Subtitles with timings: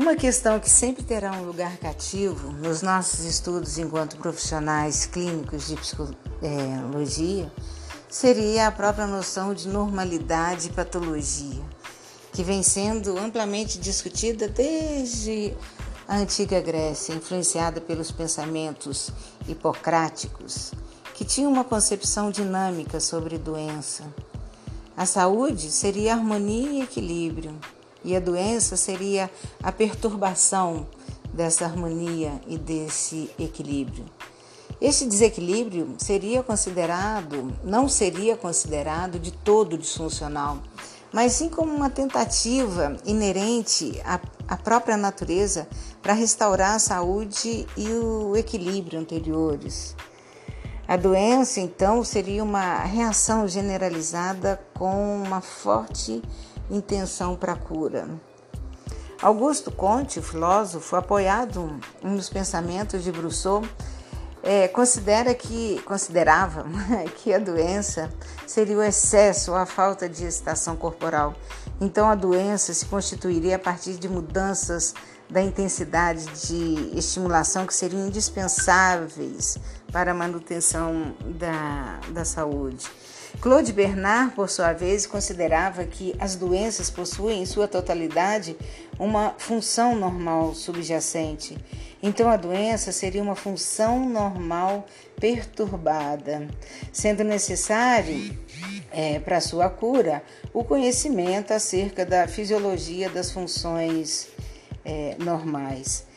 [0.00, 5.76] Uma questão que sempre terá um lugar cativo nos nossos estudos enquanto profissionais clínicos de
[5.76, 7.52] psicologia
[8.08, 11.62] seria a própria noção de normalidade e patologia,
[12.32, 15.54] que vem sendo amplamente discutida desde
[16.08, 19.10] a antiga Grécia, influenciada pelos pensamentos
[19.46, 20.72] hipocráticos,
[21.14, 24.04] que tinham uma concepção dinâmica sobre doença.
[24.96, 27.54] A saúde seria harmonia e equilíbrio,
[28.04, 29.30] e a doença seria
[29.62, 30.86] a perturbação
[31.32, 34.04] dessa harmonia e desse equilíbrio.
[34.80, 40.58] Este desequilíbrio seria considerado, não seria considerado de todo disfuncional,
[41.12, 45.68] mas sim como uma tentativa inerente à, à própria natureza
[46.00, 49.94] para restaurar a saúde e o equilíbrio anteriores.
[50.88, 56.20] A doença, então, seria uma reação generalizada com uma forte
[56.70, 58.08] intenção para a cura.
[59.20, 63.62] Augusto Conte, filósofo, apoiado nos pensamentos de Brousseau,
[64.42, 66.64] é, considera que considerava
[67.16, 68.10] que a doença
[68.46, 71.34] seria o excesso ou a falta de excitação corporal.
[71.80, 74.94] Então a doença se constituiria a partir de mudanças
[75.28, 79.58] da intensidade de estimulação que seriam indispensáveis
[79.92, 82.90] para a manutenção da, da saúde.
[83.40, 88.56] Claude Bernard, por sua vez, considerava que as doenças possuem, em sua totalidade,
[88.98, 91.56] uma função normal subjacente.
[92.02, 94.86] Então, a doença seria uma função normal
[95.18, 96.48] perturbada,
[96.92, 98.38] sendo necessário,
[98.90, 104.28] é, para sua cura, o conhecimento acerca da fisiologia das funções
[104.84, 106.09] é, normais.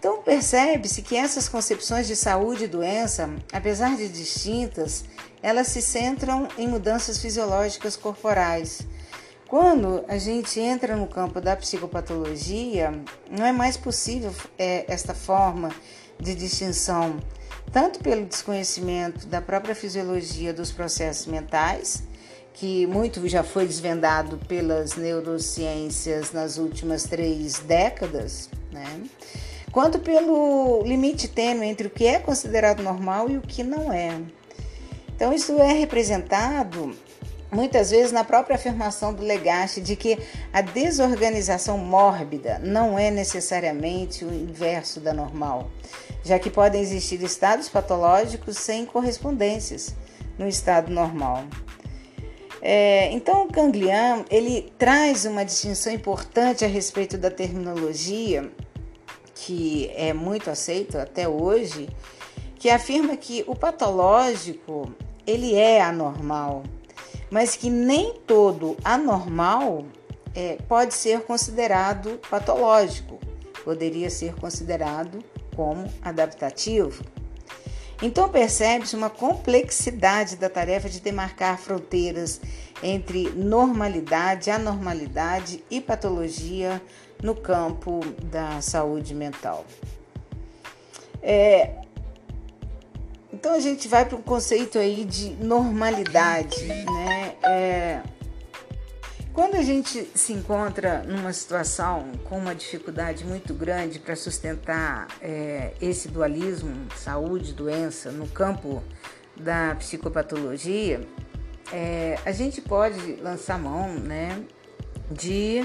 [0.00, 5.04] Então, percebe-se que essas concepções de saúde e doença, apesar de distintas,
[5.42, 8.80] elas se centram em mudanças fisiológicas corporais.
[9.46, 12.98] Quando a gente entra no campo da psicopatologia,
[13.30, 15.68] não é mais possível é, esta forma
[16.18, 17.20] de distinção,
[17.70, 22.04] tanto pelo desconhecimento da própria fisiologia dos processos mentais,
[22.54, 29.02] que muito já foi desvendado pelas neurociências nas últimas três décadas, né?
[29.72, 34.20] Quanto pelo limite tênue entre o que é considerado normal e o que não é.
[35.14, 36.94] Então, isso é representado
[37.52, 40.18] muitas vezes na própria afirmação do Legache de que
[40.52, 45.70] a desorganização mórbida não é necessariamente o inverso da normal,
[46.24, 49.94] já que podem existir estados patológicos sem correspondências
[50.38, 51.44] no estado normal.
[52.62, 58.50] É, então, o Ganglian ele traz uma distinção importante a respeito da terminologia
[59.46, 61.88] que é muito aceito até hoje,
[62.56, 64.92] que afirma que o patológico
[65.26, 66.62] ele é anormal,
[67.30, 69.86] mas que nem todo anormal
[70.34, 73.18] é, pode ser considerado patológico,
[73.64, 75.24] poderia ser considerado
[75.56, 77.02] como adaptativo.
[78.02, 82.40] Então percebe-se uma complexidade da tarefa de demarcar fronteiras
[82.82, 86.80] entre normalidade, anormalidade e patologia
[87.22, 89.64] no campo da saúde mental.
[91.22, 91.80] É,
[93.32, 97.36] então a gente vai para um conceito aí de normalidade, né?
[97.42, 98.02] É,
[99.32, 105.72] quando a gente se encontra numa situação com uma dificuldade muito grande para sustentar é,
[105.80, 108.82] esse dualismo saúde-doença no campo
[109.36, 111.00] da psicopatologia,
[111.72, 114.42] é, a gente pode lançar mão né,
[115.10, 115.64] de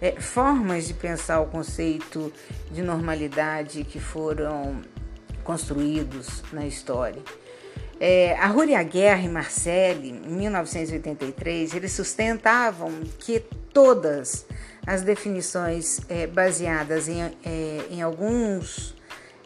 [0.00, 2.32] é, formas de pensar o conceito
[2.70, 4.82] de normalidade que foram
[5.42, 7.22] construídos na história.
[7.98, 13.40] É, a Rúria Guerra e Marcelli, em 1983, eles sustentavam que
[13.72, 14.44] todas
[14.86, 17.32] as definições é, baseadas em, é,
[17.90, 18.94] em alguns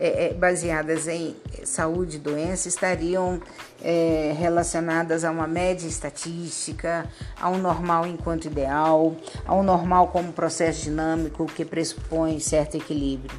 [0.01, 3.39] é, é, baseadas em saúde e doença estariam
[3.83, 7.07] é, relacionadas a uma média estatística,
[7.39, 9.15] a um normal enquanto ideal,
[9.45, 13.39] a um normal como processo dinâmico que pressupõe certo equilíbrio.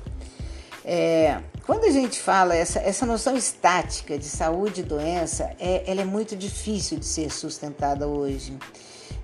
[0.86, 6.02] É, quando a gente fala essa, essa noção estática de saúde e doença, é, ela
[6.02, 8.56] é muito difícil de ser sustentada hoje,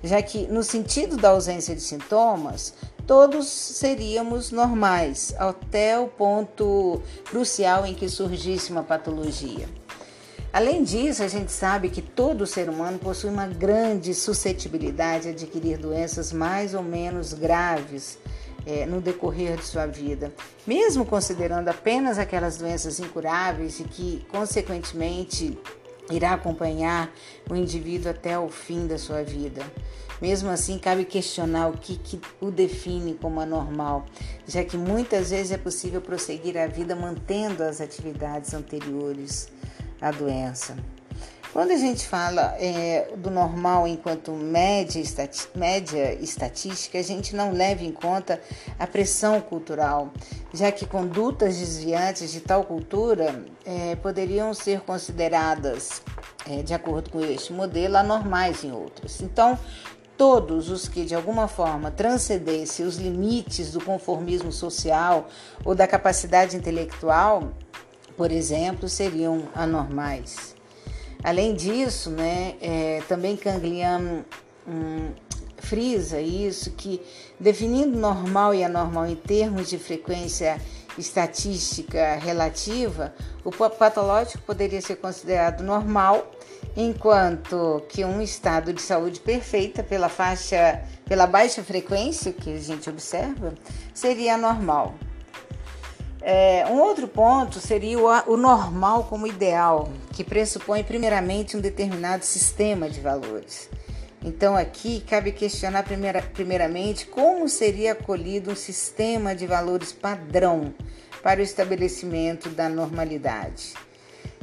[0.04, 2.74] já que no sentido da ausência de sintomas,
[3.08, 9.68] todos seríamos normais, até o ponto crucial em que surgisse uma patologia.
[10.52, 15.78] Além disso, a gente sabe que todo ser humano possui uma grande suscetibilidade a adquirir
[15.78, 18.18] doenças mais ou menos graves
[18.66, 20.34] é, no decorrer de sua vida,
[20.66, 25.58] mesmo considerando apenas aquelas doenças incuráveis e que, consequentemente,
[26.12, 27.10] irá acompanhar
[27.50, 29.62] o indivíduo até o fim da sua vida.
[30.22, 34.06] Mesmo assim, cabe questionar o que, que o define como anormal,
[34.48, 39.48] já que muitas vezes é possível prosseguir a vida mantendo as atividades anteriores
[40.02, 40.76] à doença.
[41.54, 47.52] Quando a gente fala é, do normal enquanto média, estati média estatística, a gente não
[47.52, 48.40] leva em conta
[48.78, 50.12] a pressão cultural,
[50.54, 56.02] já que condutas desviantes de tal cultura é, poderiam ser consideradas,
[56.48, 59.20] é, de acordo com este modelo, anormais em outras.
[59.22, 59.58] Então,
[60.18, 65.30] todos os que de alguma forma transcendessem os limites do conformismo social
[65.64, 67.52] ou da capacidade intelectual,
[68.18, 70.56] por exemplo, seriam anormais.
[71.24, 74.26] Além disso, né, é, também Canglian
[74.68, 75.12] hum,
[75.58, 77.02] frisa isso, que
[77.40, 80.60] definindo normal e anormal em termos de frequência
[80.98, 83.14] estatística relativa,
[83.44, 86.32] o patológico poderia ser considerado normal,
[86.78, 92.88] enquanto que um estado de saúde perfeita pela faixa, pela baixa frequência que a gente
[92.88, 93.56] observa,
[93.96, 94.94] seria anormal.
[96.22, 102.24] É, um outro ponto seria o, o, normal como ideal, que pressupõe primeiramente um determinado
[102.24, 103.70] sistema de valores.
[104.24, 110.74] Então aqui cabe questionar primeira, primeiramente como seria acolhido um sistema de valores padrão
[111.24, 113.74] para o estabelecimento da normalidade.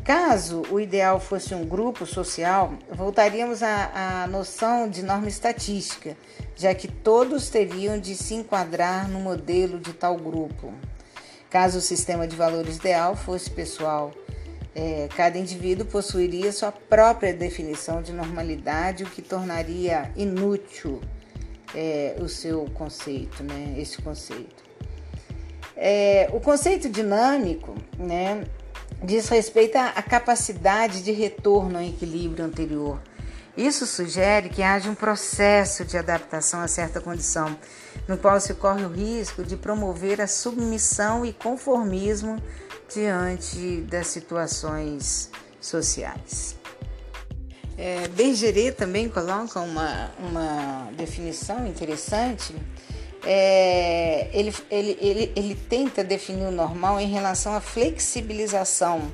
[0.04, 6.14] Caso o ideal fosse um grupo social, voltaríamos à, à noção de norma estatística,
[6.54, 10.74] já que todos teriam de se enquadrar no modelo de tal grupo.
[11.48, 14.12] Caso o sistema de valores ideal fosse pessoal,
[14.74, 21.00] é, cada indivíduo possuiria sua própria definição de normalidade, o que tornaria inútil
[21.74, 23.74] é, o seu conceito, né?
[23.78, 24.64] Esse conceito.
[25.74, 28.44] É, o conceito dinâmico, né,
[29.04, 33.00] diz respeito à capacidade de retorno ao equilíbrio anterior
[33.56, 37.56] isso sugere que haja um processo de adaptação a certa condição,
[38.08, 42.42] no qual se corre o risco de promover a submissão e conformismo
[42.92, 45.30] diante das situações
[45.60, 46.56] sociais.
[47.78, 52.54] É, Bergeret também coloca uma, uma definição interessante.
[53.26, 59.10] É, ele, ele, ele, ele tenta definir o normal em relação à flexibilização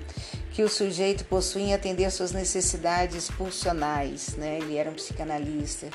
[0.52, 4.58] que o sujeito possui em atender suas necessidades pulsionais, né?
[4.60, 5.88] Ele era um psicanalista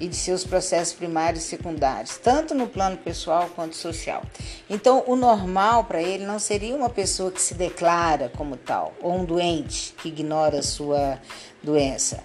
[0.00, 4.22] e de seus processos primários e secundários, tanto no plano pessoal quanto social.
[4.68, 9.14] Então, o normal para ele não seria uma pessoa que se declara como tal, ou
[9.14, 11.18] um doente que ignora a sua
[11.62, 12.22] doença.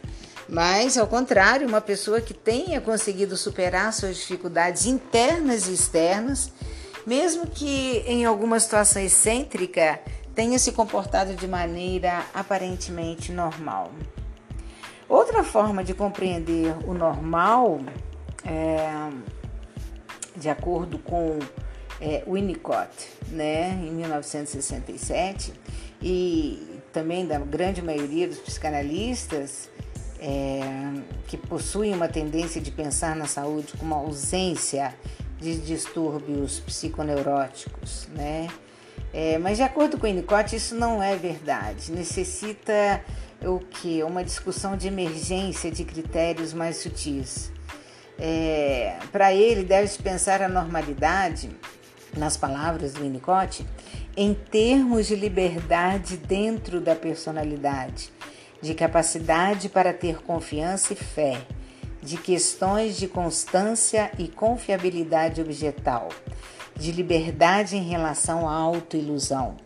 [0.51, 6.51] Mas, ao contrário, uma pessoa que tenha conseguido superar suas dificuldades internas e externas,
[7.05, 9.99] mesmo que em alguma situação excêntrica,
[10.33, 13.91] tenha se comportado de maneira aparentemente normal.
[15.07, 17.79] Outra forma de compreender o normal,
[18.43, 19.11] é,
[20.35, 21.37] de acordo com
[22.01, 22.89] é, Winnicott,
[23.27, 25.53] né, em 1967,
[26.01, 29.69] e também da grande maioria dos psicanalistas
[30.19, 30.61] é,
[31.27, 34.93] que possuem uma tendência de pensar na saúde como ausência
[35.39, 38.47] de distúrbios psiconeuróticos, né?
[39.13, 41.91] É, mas de acordo com o Winnicott, isso não é verdade.
[41.91, 43.03] Necessita
[43.41, 44.03] o que?
[44.03, 47.51] Uma discussão de emergência de critérios mais sutis.
[48.19, 51.49] É, Para ele, deve-se pensar a normalidade,
[52.17, 53.65] nas palavras do Winnicott,
[54.15, 58.11] em termos de liberdade dentro da personalidade,
[58.61, 61.41] de capacidade para ter confiança e fé,
[62.01, 66.09] de questões de constância e confiabilidade objetal
[66.79, 69.57] de liberdade em relação à autoilusão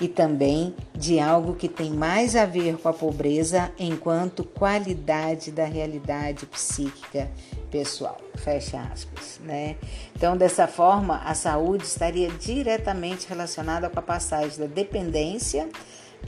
[0.00, 5.64] e também de algo que tem mais a ver com a pobreza enquanto qualidade da
[5.64, 7.28] realidade psíquica
[7.70, 8.18] pessoal.
[8.36, 9.76] Fecha aspas, né?
[10.16, 15.68] Então, dessa forma, a saúde estaria diretamente relacionada com a passagem da dependência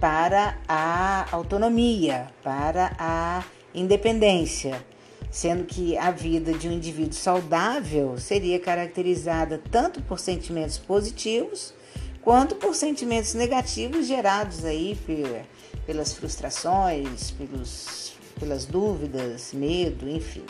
[0.01, 3.45] para a autonomia, para a
[3.75, 4.85] independência
[5.33, 11.73] sendo que a vida de um indivíduo saudável seria caracterizada tanto por sentimentos positivos
[12.21, 14.97] quanto por sentimentos negativos gerados aí
[15.87, 20.45] pelas frustrações, pelos, pelas dúvidas, medo, enfim.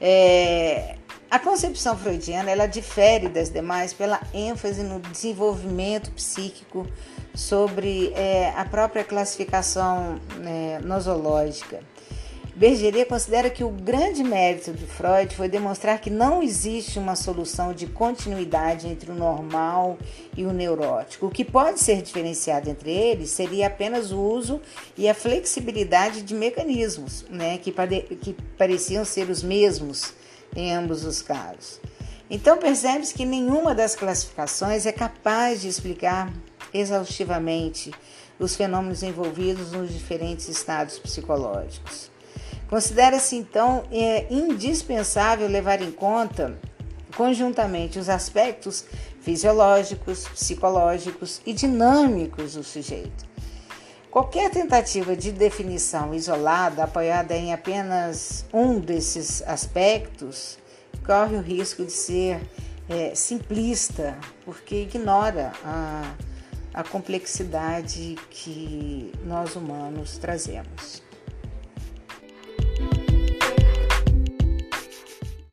[0.00, 0.96] É,
[1.30, 6.84] a concepção freudiana ela difere das demais pela ênfase no desenvolvimento psíquico
[7.34, 11.80] sobre é, a própria classificação é, nosológica
[12.60, 17.72] Bergeret considera que o grande mérito de Freud foi demonstrar que não existe uma solução
[17.72, 19.96] de continuidade entre o normal
[20.36, 21.24] e o neurótico.
[21.24, 24.60] O que pode ser diferenciado entre eles seria apenas o uso
[24.94, 30.12] e a flexibilidade de mecanismos, né, que, pare que pareciam ser os mesmos
[30.54, 31.80] em ambos os casos.
[32.28, 36.30] Então percebe-se que nenhuma das classificações é capaz de explicar
[36.72, 37.92] exaustivamente
[38.38, 42.10] os fenômenos envolvidos nos diferentes estados psicológicos.
[42.68, 46.56] Considera-se então é, indispensável levar em conta
[47.16, 48.84] conjuntamente os aspectos
[49.20, 53.28] fisiológicos, psicológicos e dinâmicos do sujeito.
[54.10, 60.58] Qualquer tentativa de definição isolada, apoiada em apenas um desses aspectos,
[61.04, 62.40] corre o risco de ser
[62.88, 66.12] é, simplista, porque ignora a,
[66.72, 71.02] a complexidade que nós humanos trazemos.